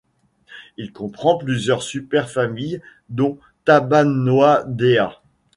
[0.77, 5.21] Il comprend plusieurs super-familles dont Tabanoidea.